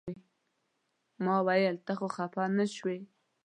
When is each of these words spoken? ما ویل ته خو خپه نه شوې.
ما 1.23 1.35
ویل 1.47 1.77
ته 1.85 1.93
خو 1.99 2.07
خپه 2.15 2.43
نه 2.57 2.65
شوې. 2.75 2.97